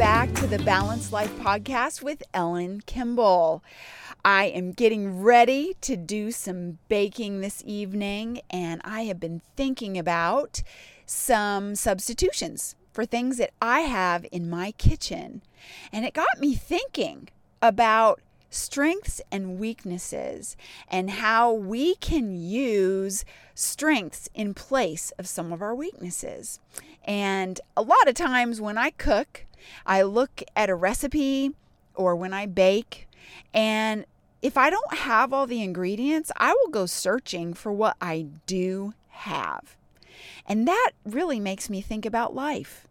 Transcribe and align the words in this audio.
the 0.00 0.62
Balanced 0.64 1.12
Life 1.12 1.30
podcast 1.40 2.02
with 2.02 2.22
Ellen 2.32 2.80
Kimball. 2.86 3.62
I 4.24 4.46
am 4.46 4.72
getting 4.72 5.20
ready 5.20 5.76
to 5.82 5.94
do 5.94 6.30
some 6.30 6.78
baking 6.88 7.42
this 7.42 7.62
evening, 7.66 8.40
and 8.48 8.80
I 8.82 9.02
have 9.02 9.20
been 9.20 9.42
thinking 9.56 9.98
about 9.98 10.62
some 11.04 11.74
substitutions 11.74 12.76
for 12.94 13.04
things 13.04 13.36
that 13.36 13.50
I 13.60 13.80
have 13.80 14.24
in 14.32 14.48
my 14.48 14.72
kitchen. 14.72 15.42
And 15.92 16.06
it 16.06 16.14
got 16.14 16.40
me 16.40 16.54
thinking 16.54 17.28
about 17.60 18.22
strengths 18.50 19.22
and 19.30 19.58
weaknesses 19.58 20.56
and 20.88 21.10
how 21.10 21.52
we 21.52 21.94
can 21.96 22.34
use 22.36 23.24
strengths 23.54 24.28
in 24.34 24.52
place 24.52 25.12
of 25.18 25.28
some 25.28 25.52
of 25.52 25.62
our 25.62 25.74
weaknesses. 25.74 26.58
And 27.04 27.60
a 27.76 27.82
lot 27.82 28.08
of 28.08 28.14
times 28.14 28.60
when 28.60 28.76
I 28.76 28.90
cook, 28.90 29.46
I 29.86 30.02
look 30.02 30.42
at 30.56 30.68
a 30.68 30.74
recipe 30.74 31.52
or 31.94 32.16
when 32.16 32.32
I 32.32 32.46
bake, 32.46 33.08
and 33.54 34.04
if 34.42 34.56
I 34.56 34.70
don't 34.70 34.94
have 34.94 35.32
all 35.32 35.46
the 35.46 35.62
ingredients, 35.62 36.32
I 36.36 36.52
will 36.54 36.70
go 36.70 36.86
searching 36.86 37.54
for 37.54 37.72
what 37.72 37.96
I 38.00 38.26
do 38.46 38.94
have. 39.08 39.76
And 40.46 40.66
that 40.66 40.90
really 41.04 41.38
makes 41.38 41.68
me 41.68 41.80
think 41.80 42.06
about 42.06 42.34
life 42.34 42.86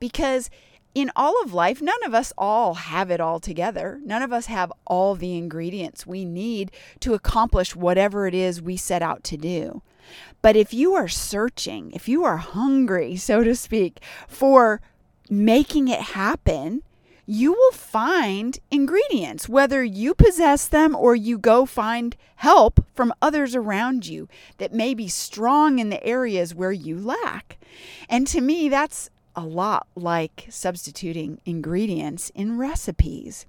because 0.00 0.50
in 0.94 1.10
all 1.16 1.40
of 1.42 1.52
life, 1.52 1.82
none 1.82 2.02
of 2.04 2.14
us 2.14 2.32
all 2.38 2.74
have 2.74 3.10
it 3.10 3.20
all 3.20 3.40
together. 3.40 4.00
None 4.04 4.22
of 4.22 4.32
us 4.32 4.46
have 4.46 4.72
all 4.86 5.14
the 5.14 5.36
ingredients 5.36 6.06
we 6.06 6.24
need 6.24 6.70
to 7.00 7.14
accomplish 7.14 7.74
whatever 7.74 8.26
it 8.26 8.34
is 8.34 8.62
we 8.62 8.76
set 8.76 9.02
out 9.02 9.24
to 9.24 9.36
do. 9.36 9.82
But 10.40 10.56
if 10.56 10.72
you 10.72 10.94
are 10.94 11.08
searching, 11.08 11.90
if 11.92 12.08
you 12.08 12.24
are 12.24 12.36
hungry, 12.36 13.16
so 13.28 13.42
to 13.42 13.54
speak, 13.54 14.00
for 14.28 14.80
making 15.28 15.88
it 15.88 16.00
happen, 16.00 16.82
you 17.26 17.52
will 17.52 17.72
find 17.72 18.58
ingredients, 18.70 19.48
whether 19.48 19.82
you 19.82 20.14
possess 20.14 20.68
them 20.68 20.94
or 20.94 21.16
you 21.16 21.38
go 21.38 21.64
find 21.64 22.16
help 22.36 22.84
from 22.94 23.14
others 23.22 23.54
around 23.54 24.06
you 24.06 24.28
that 24.58 24.74
may 24.74 24.92
be 24.92 25.08
strong 25.08 25.78
in 25.78 25.88
the 25.88 26.04
areas 26.04 26.54
where 26.54 26.72
you 26.72 26.98
lack. 26.98 27.58
And 28.10 28.26
to 28.26 28.42
me, 28.42 28.68
that's 28.68 29.08
a 29.36 29.44
lot 29.44 29.86
like 29.94 30.46
substituting 30.48 31.40
ingredients 31.44 32.30
in 32.34 32.58
recipes. 32.58 33.46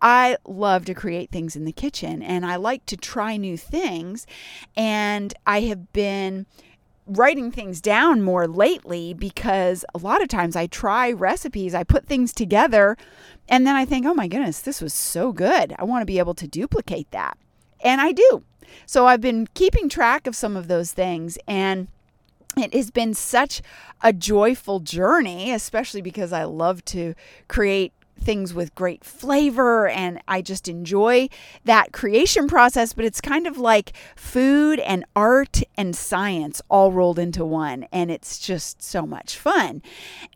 I 0.00 0.36
love 0.44 0.84
to 0.86 0.94
create 0.94 1.30
things 1.30 1.56
in 1.56 1.64
the 1.64 1.72
kitchen 1.72 2.22
and 2.22 2.44
I 2.44 2.56
like 2.56 2.84
to 2.86 2.96
try 2.96 3.36
new 3.36 3.56
things. 3.56 4.26
And 4.76 5.32
I 5.46 5.60
have 5.62 5.92
been 5.92 6.46
writing 7.06 7.50
things 7.50 7.80
down 7.80 8.22
more 8.22 8.46
lately 8.46 9.12
because 9.12 9.84
a 9.94 9.98
lot 9.98 10.22
of 10.22 10.28
times 10.28 10.56
I 10.56 10.66
try 10.66 11.10
recipes, 11.12 11.74
I 11.74 11.84
put 11.84 12.06
things 12.06 12.32
together, 12.32 12.96
and 13.48 13.66
then 13.66 13.74
I 13.74 13.84
think, 13.84 14.06
oh 14.06 14.14
my 14.14 14.28
goodness, 14.28 14.60
this 14.60 14.80
was 14.80 14.94
so 14.94 15.32
good. 15.32 15.74
I 15.78 15.84
want 15.84 16.02
to 16.02 16.06
be 16.06 16.18
able 16.18 16.34
to 16.34 16.46
duplicate 16.46 17.10
that. 17.10 17.36
And 17.82 18.00
I 18.00 18.12
do. 18.12 18.44
So 18.86 19.06
I've 19.06 19.20
been 19.20 19.48
keeping 19.54 19.88
track 19.88 20.26
of 20.26 20.36
some 20.36 20.56
of 20.56 20.68
those 20.68 20.92
things 20.92 21.38
and 21.46 21.88
it 22.56 22.74
has 22.74 22.90
been 22.90 23.14
such 23.14 23.62
a 24.02 24.12
joyful 24.12 24.80
journey, 24.80 25.52
especially 25.52 26.02
because 26.02 26.32
I 26.32 26.44
love 26.44 26.84
to 26.86 27.14
create 27.48 27.92
things 28.20 28.54
with 28.54 28.74
great 28.74 29.04
flavor 29.04 29.88
and 29.88 30.20
I 30.28 30.42
just 30.42 30.68
enjoy 30.68 31.28
that 31.64 31.92
creation 31.92 32.46
process. 32.48 32.92
But 32.92 33.04
it's 33.04 33.20
kind 33.20 33.46
of 33.46 33.58
like 33.58 33.92
food 34.16 34.78
and 34.80 35.04
art 35.16 35.62
and 35.76 35.94
science 35.96 36.62
all 36.68 36.92
rolled 36.92 37.18
into 37.18 37.44
one. 37.44 37.86
And 37.92 38.10
it's 38.10 38.38
just 38.38 38.82
so 38.82 39.06
much 39.06 39.36
fun. 39.36 39.82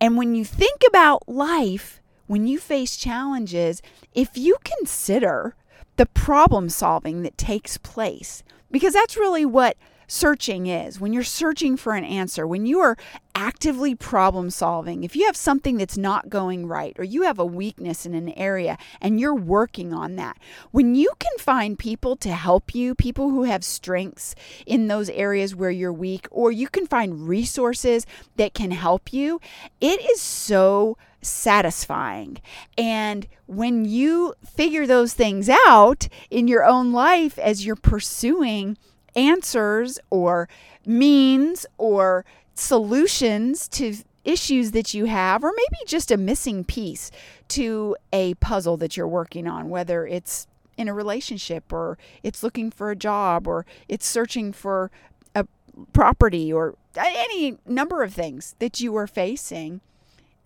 And 0.00 0.16
when 0.16 0.34
you 0.34 0.44
think 0.44 0.80
about 0.88 1.28
life, 1.28 2.00
when 2.26 2.46
you 2.46 2.58
face 2.58 2.96
challenges, 2.96 3.82
if 4.14 4.36
you 4.36 4.56
consider 4.64 5.54
the 5.96 6.06
problem 6.06 6.68
solving 6.68 7.22
that 7.22 7.38
takes 7.38 7.78
place, 7.78 8.42
because 8.70 8.94
that's 8.94 9.16
really 9.16 9.46
what 9.46 9.76
searching 10.06 10.66
is, 10.66 11.00
when 11.00 11.12
you're 11.12 11.22
searching 11.22 11.76
for 11.76 11.94
an 11.94 12.04
answer, 12.04 12.46
when 12.46 12.66
you 12.66 12.80
are 12.80 12.96
actively 13.34 13.94
problem 13.94 14.50
solving, 14.50 15.04
if 15.04 15.14
you 15.14 15.26
have 15.26 15.36
something 15.36 15.76
that's 15.76 15.98
not 15.98 16.28
going 16.28 16.66
right 16.66 16.94
or 16.98 17.04
you 17.04 17.22
have 17.22 17.38
a 17.38 17.44
weakness 17.44 18.06
in 18.06 18.14
an 18.14 18.30
area 18.30 18.78
and 19.00 19.20
you're 19.20 19.34
working 19.34 19.92
on 19.92 20.16
that, 20.16 20.38
when 20.70 20.94
you 20.94 21.10
can 21.18 21.36
find 21.38 21.78
people 21.78 22.16
to 22.16 22.30
help 22.30 22.74
you, 22.74 22.94
people 22.94 23.30
who 23.30 23.44
have 23.44 23.64
strengths 23.64 24.34
in 24.64 24.88
those 24.88 25.10
areas 25.10 25.54
where 25.54 25.70
you're 25.70 25.92
weak, 25.92 26.26
or 26.30 26.50
you 26.50 26.68
can 26.68 26.86
find 26.86 27.28
resources 27.28 28.06
that 28.36 28.54
can 28.54 28.70
help 28.70 29.12
you, 29.12 29.40
it 29.80 30.00
is 30.10 30.20
so 30.20 30.96
satisfying. 31.20 32.38
And 32.78 33.26
when 33.46 33.84
you 33.84 34.34
figure 34.44 34.86
those 34.86 35.12
things 35.12 35.48
out 35.48 36.08
in 36.30 36.48
your 36.48 36.64
own 36.64 36.92
life 36.92 37.38
as 37.38 37.66
you're 37.66 37.76
pursuing 37.76 38.76
answers 39.16 39.98
or 40.10 40.48
means 40.84 41.66
or 41.78 42.24
solutions 42.54 43.66
to 43.68 43.96
issues 44.24 44.72
that 44.72 44.92
you 44.92 45.06
have, 45.06 45.44
or 45.44 45.52
maybe 45.56 45.84
just 45.86 46.10
a 46.10 46.16
missing 46.16 46.64
piece 46.64 47.10
to 47.48 47.96
a 48.12 48.34
puzzle 48.34 48.76
that 48.76 48.96
you're 48.96 49.08
working 49.08 49.46
on, 49.46 49.70
whether 49.70 50.06
it's 50.06 50.46
in 50.76 50.88
a 50.88 50.94
relationship 50.94 51.72
or 51.72 51.96
it's 52.22 52.42
looking 52.42 52.70
for 52.70 52.90
a 52.90 52.96
job 52.96 53.46
or 53.46 53.64
it's 53.88 54.06
searching 54.06 54.52
for 54.52 54.90
a 55.34 55.46
property 55.92 56.52
or 56.52 56.74
any 56.96 57.56
number 57.66 58.02
of 58.02 58.12
things 58.12 58.54
that 58.58 58.80
you 58.80 58.94
are 58.96 59.06
facing. 59.06 59.80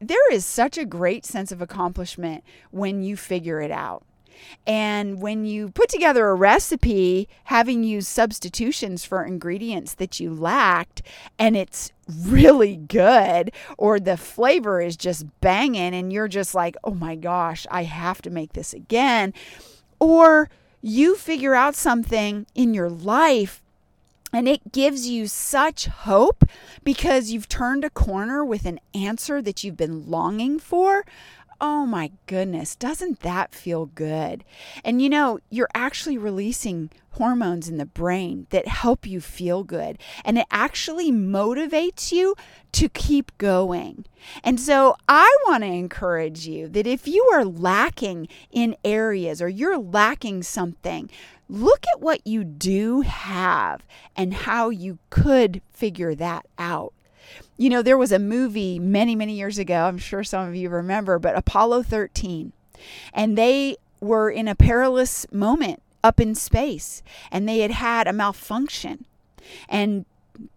There 0.00 0.32
is 0.32 0.46
such 0.46 0.78
a 0.78 0.84
great 0.84 1.24
sense 1.24 1.50
of 1.52 1.60
accomplishment 1.60 2.44
when 2.70 3.02
you 3.02 3.16
figure 3.16 3.60
it 3.60 3.70
out. 3.70 4.04
And 4.66 5.20
when 5.20 5.44
you 5.44 5.70
put 5.70 5.88
together 5.88 6.28
a 6.28 6.34
recipe, 6.34 7.28
having 7.44 7.84
used 7.84 8.08
substitutions 8.08 9.04
for 9.04 9.24
ingredients 9.24 9.94
that 9.94 10.20
you 10.20 10.32
lacked, 10.32 11.02
and 11.38 11.56
it's 11.56 11.92
really 12.08 12.76
good, 12.76 13.52
or 13.78 13.98
the 13.98 14.16
flavor 14.16 14.80
is 14.80 14.96
just 14.96 15.26
banging, 15.40 15.94
and 15.94 16.12
you're 16.12 16.28
just 16.28 16.54
like, 16.54 16.76
oh 16.84 16.94
my 16.94 17.14
gosh, 17.14 17.66
I 17.70 17.84
have 17.84 18.22
to 18.22 18.30
make 18.30 18.52
this 18.52 18.72
again. 18.72 19.32
Or 19.98 20.50
you 20.80 21.16
figure 21.16 21.54
out 21.54 21.74
something 21.74 22.46
in 22.54 22.74
your 22.74 22.90
life 22.90 23.62
and 24.34 24.48
it 24.48 24.72
gives 24.72 25.06
you 25.08 25.28
such 25.28 25.86
hope 25.86 26.42
because 26.82 27.30
you've 27.30 27.48
turned 27.48 27.84
a 27.84 27.90
corner 27.90 28.44
with 28.44 28.66
an 28.66 28.80
answer 28.92 29.40
that 29.40 29.62
you've 29.62 29.76
been 29.76 30.10
longing 30.10 30.58
for. 30.58 31.06
Oh 31.60 31.86
my 31.86 32.10
goodness, 32.26 32.74
doesn't 32.74 33.20
that 33.20 33.54
feel 33.54 33.86
good? 33.86 34.44
And 34.84 35.00
you 35.00 35.08
know, 35.08 35.38
you're 35.50 35.68
actually 35.74 36.18
releasing 36.18 36.90
hormones 37.12 37.68
in 37.68 37.78
the 37.78 37.86
brain 37.86 38.46
that 38.50 38.66
help 38.66 39.06
you 39.06 39.20
feel 39.20 39.62
good, 39.62 39.98
and 40.24 40.36
it 40.36 40.46
actually 40.50 41.12
motivates 41.12 42.10
you 42.10 42.34
to 42.72 42.88
keep 42.88 43.36
going. 43.38 44.04
And 44.42 44.58
so, 44.58 44.96
I 45.08 45.34
want 45.46 45.62
to 45.62 45.68
encourage 45.68 46.46
you 46.46 46.68
that 46.70 46.86
if 46.86 47.06
you 47.06 47.28
are 47.32 47.44
lacking 47.44 48.28
in 48.50 48.76
areas 48.84 49.40
or 49.40 49.48
you're 49.48 49.78
lacking 49.78 50.42
something, 50.42 51.08
look 51.48 51.84
at 51.94 52.00
what 52.00 52.26
you 52.26 52.42
do 52.42 53.02
have 53.02 53.86
and 54.16 54.34
how 54.34 54.70
you 54.70 54.98
could 55.10 55.62
figure 55.70 56.14
that 56.16 56.46
out. 56.58 56.92
You 57.56 57.70
know, 57.70 57.82
there 57.82 57.98
was 57.98 58.12
a 58.12 58.18
movie 58.18 58.78
many, 58.78 59.14
many 59.14 59.34
years 59.34 59.58
ago. 59.58 59.84
I'm 59.84 59.98
sure 59.98 60.24
some 60.24 60.48
of 60.48 60.54
you 60.54 60.68
remember, 60.68 61.18
but 61.18 61.36
Apollo 61.36 61.84
13. 61.84 62.52
And 63.12 63.38
they 63.38 63.76
were 64.00 64.30
in 64.30 64.48
a 64.48 64.54
perilous 64.54 65.26
moment 65.32 65.82
up 66.02 66.20
in 66.20 66.34
space 66.34 67.02
and 67.30 67.48
they 67.48 67.60
had 67.60 67.70
had 67.70 68.06
a 68.06 68.12
malfunction. 68.12 69.06
And 69.68 70.04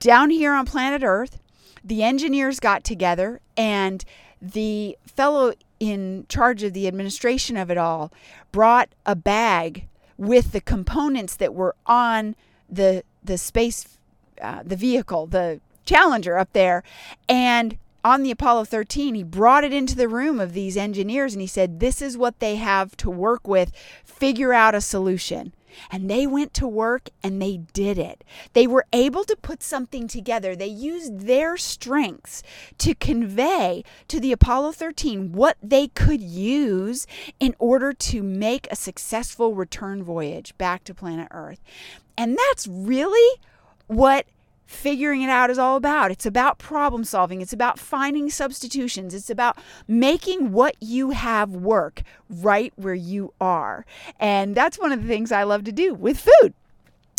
down 0.00 0.30
here 0.30 0.52
on 0.52 0.66
planet 0.66 1.02
Earth, 1.04 1.38
the 1.84 2.02
engineers 2.02 2.60
got 2.60 2.84
together 2.84 3.40
and 3.56 4.04
the 4.42 4.96
fellow 5.06 5.52
in 5.80 6.26
charge 6.28 6.62
of 6.62 6.72
the 6.72 6.88
administration 6.88 7.56
of 7.56 7.70
it 7.70 7.78
all 7.78 8.12
brought 8.52 8.88
a 9.06 9.14
bag 9.14 9.86
with 10.16 10.52
the 10.52 10.60
components 10.60 11.36
that 11.36 11.54
were 11.54 11.74
on 11.86 12.34
the 12.68 13.02
the 13.22 13.38
space 13.38 13.98
uh, 14.42 14.62
the 14.64 14.76
vehicle 14.76 15.26
the 15.26 15.60
Challenger 15.88 16.36
up 16.36 16.52
there. 16.52 16.82
And 17.30 17.78
on 18.04 18.22
the 18.22 18.30
Apollo 18.30 18.66
13, 18.66 19.14
he 19.14 19.22
brought 19.22 19.64
it 19.64 19.72
into 19.72 19.96
the 19.96 20.06
room 20.06 20.38
of 20.38 20.52
these 20.52 20.76
engineers 20.76 21.32
and 21.32 21.40
he 21.40 21.46
said, 21.46 21.80
This 21.80 22.02
is 22.02 22.18
what 22.18 22.40
they 22.40 22.56
have 22.56 22.94
to 22.98 23.08
work 23.08 23.48
with. 23.48 23.72
Figure 24.04 24.52
out 24.52 24.74
a 24.74 24.82
solution. 24.82 25.54
And 25.90 26.10
they 26.10 26.26
went 26.26 26.52
to 26.54 26.68
work 26.68 27.08
and 27.22 27.40
they 27.40 27.58
did 27.72 27.96
it. 27.96 28.22
They 28.52 28.66
were 28.66 28.84
able 28.92 29.24
to 29.24 29.36
put 29.36 29.62
something 29.62 30.08
together. 30.08 30.54
They 30.54 30.66
used 30.66 31.20
their 31.20 31.56
strengths 31.56 32.42
to 32.78 32.94
convey 32.94 33.82
to 34.08 34.20
the 34.20 34.32
Apollo 34.32 34.72
13 34.72 35.32
what 35.32 35.56
they 35.62 35.88
could 35.88 36.20
use 36.20 37.06
in 37.40 37.54
order 37.58 37.94
to 37.94 38.22
make 38.22 38.66
a 38.70 38.76
successful 38.76 39.54
return 39.54 40.02
voyage 40.02 40.56
back 40.58 40.84
to 40.84 40.94
planet 40.94 41.28
Earth. 41.30 41.60
And 42.18 42.36
that's 42.36 42.66
really 42.66 43.40
what 43.86 44.26
figuring 44.68 45.22
it 45.22 45.30
out 45.30 45.48
is 45.48 45.58
all 45.58 45.76
about. 45.76 46.10
It's 46.10 46.26
about 46.26 46.58
problem 46.58 47.02
solving, 47.02 47.40
it's 47.40 47.54
about 47.54 47.78
finding 47.78 48.30
substitutions, 48.30 49.14
it's 49.14 49.30
about 49.30 49.56
making 49.88 50.52
what 50.52 50.76
you 50.78 51.10
have 51.10 51.50
work 51.50 52.02
right 52.28 52.72
where 52.76 52.94
you 52.94 53.32
are. 53.40 53.86
And 54.20 54.54
that's 54.54 54.78
one 54.78 54.92
of 54.92 55.02
the 55.02 55.08
things 55.08 55.32
I 55.32 55.42
love 55.42 55.64
to 55.64 55.72
do 55.72 55.94
with 55.94 56.20
food. 56.20 56.52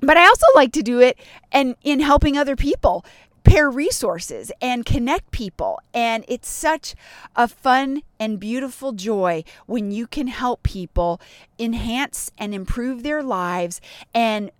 But 0.00 0.16
I 0.16 0.24
also 0.24 0.46
like 0.54 0.72
to 0.72 0.82
do 0.82 1.00
it 1.00 1.18
and 1.50 1.74
in 1.82 2.00
helping 2.00 2.38
other 2.38 2.54
people 2.54 3.04
pair 3.42 3.68
resources 3.68 4.52
and 4.60 4.86
connect 4.86 5.32
people. 5.32 5.80
And 5.92 6.24
it's 6.28 6.48
such 6.48 6.94
a 7.34 7.48
fun 7.48 8.02
and 8.20 8.38
beautiful 8.38 8.92
joy 8.92 9.42
when 9.66 9.90
you 9.90 10.06
can 10.06 10.28
help 10.28 10.62
people 10.62 11.20
enhance 11.58 12.30
and 12.38 12.54
improve 12.54 13.02
their 13.02 13.20
lives 13.20 13.80
and 14.14 14.52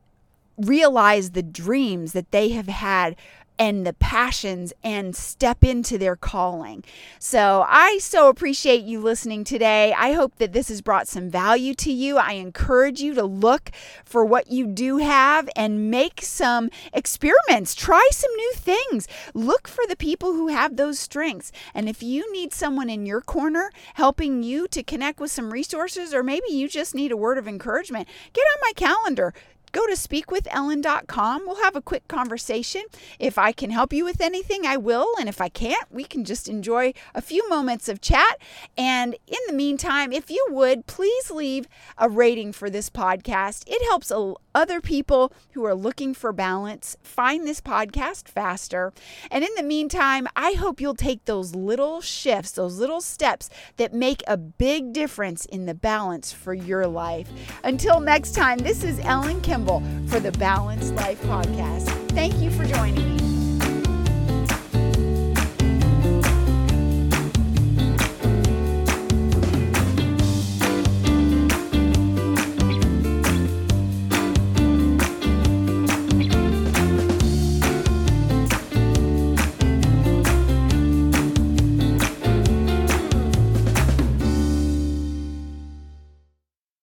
realize 0.67 1.31
the 1.31 1.43
dreams 1.43 2.13
that 2.13 2.31
they 2.31 2.51
have 2.51 2.69
had 2.69 3.17
and 3.59 3.87
the 3.87 3.93
passions 3.93 4.73
and 4.83 5.15
step 5.15 5.63
into 5.63 5.99
their 5.99 6.17
calling. 6.17 6.83
So, 7.19 7.65
I 7.69 7.99
so 7.99 8.29
appreciate 8.29 8.83
you 8.83 9.01
listening 9.01 9.45
today. 9.45 9.93
I 9.93 10.15
hope 10.15 10.37
that 10.39 10.53
this 10.53 10.69
has 10.69 10.81
brought 10.81 11.07
some 11.07 11.31
value 11.31 11.75
to 11.75 11.93
you. 11.93 12.19
I 12.19 12.33
encourage 12.33 13.01
you 13.01 13.15
to 13.15 13.25
look 13.25 13.71
for 14.05 14.25
what 14.25 14.51
you 14.51 14.67
do 14.67 14.97
have 14.97 15.49
and 15.55 15.91
make 15.91 16.23
some 16.23 16.71
experiments. 16.93 17.75
Try 17.75 18.09
some 18.11 18.35
new 18.35 18.53
things. 18.55 19.07
Look 19.35 19.69
for 19.69 19.87
the 19.87 19.97
people 19.97 20.33
who 20.33 20.49
have 20.49 20.77
those 20.77 20.99
strengths. 20.99 21.53
And 21.75 21.89
if 21.89 22.03
you 22.03 22.33
need 22.33 22.53
someone 22.53 22.91
in 22.91 23.07
your 23.07 23.21
corner 23.21 23.71
helping 23.95 24.43
you 24.43 24.67
to 24.69 24.83
connect 24.83 25.21
with 25.21 25.31
some 25.31 25.53
resources, 25.53 26.13
or 26.13 26.23
maybe 26.23 26.51
you 26.51 26.69
just 26.69 26.95
need 26.95 27.13
a 27.13 27.17
word 27.17 27.39
of 27.39 27.47
encouragement, 27.47 28.09
get 28.33 28.43
on 28.43 28.61
my 28.61 28.73
calendar 28.75 29.35
go 29.73 29.87
to 29.87 29.95
speakwithellen.com. 29.95 31.43
We'll 31.47 31.63
have 31.63 31.77
a 31.77 31.83
quick 31.83 32.07
conversation. 32.09 32.83
If 33.19 33.39
I 33.39 33.53
can 33.53 33.71
help 33.71 33.93
you 33.93 34.05
with 34.05 34.21
anything, 34.21 34.67
I 34.67 34.77
will. 34.77 35.09
And 35.19 35.29
if 35.29 35.41
I 35.41 35.49
can't, 35.49 35.91
we 35.91 36.05
can 36.05 36.25
just 36.25 36.49
enjoy 36.49 36.93
a 37.15 37.23
few 37.23 37.49
moments 37.49 37.89
of 37.89 38.01
chat. 38.01 38.39
And 38.77 39.17
in 39.27 39.39
the 39.47 39.55
meantime, 39.55 40.13
if 40.13 40.31
you 40.31 40.47
would, 40.51 40.87
please 40.87 41.31
leave 41.31 41.67
a 41.99 42.09
rating 42.09 42.53
for 42.53 42.71
this 42.71 42.91
podcast. 42.91 43.65
It 43.67 43.83
helps 43.89 44.13
other 44.55 44.81
people 44.81 45.33
who 45.53 45.65
are 45.65 45.75
looking 45.75 46.15
for 46.15 46.33
balance 46.33 46.97
find 47.03 47.47
this 47.47 47.61
podcast 47.61 48.29
faster. 48.29 48.93
And 49.31 49.45
in 49.45 49.51
the 49.57 49.63
meantime, 49.63 50.27
I 50.37 50.53
hope 50.53 50.81
you'll 50.81 50.95
take 50.95 51.25
those 51.25 51.55
little 51.55 52.01
shifts, 52.01 52.53
those 52.53 52.79
little 52.79 53.01
steps 53.01 53.51
that 53.77 53.95
make 53.95 54.23
a 54.27 54.37
big 54.37 54.93
difference 54.93 55.45
in 55.47 55.67
the 55.67 55.75
balance 55.75 56.33
for 56.33 56.55
your 56.55 56.87
life. 56.87 57.29
Until 57.65 58.01
next 58.01 58.33
time, 58.33 58.59
this 58.59 58.85
is 58.85 58.99
Ellen 59.01 59.41
Kimball 59.41 59.83
for 60.07 60.21
the 60.21 60.33
Balanced 60.33 60.95
Life 60.95 61.21
Podcast. 61.23 61.89
Thank 62.11 62.35
you 62.37 62.51
for 62.51 62.65
joining 62.65 63.17
me. 63.17 63.42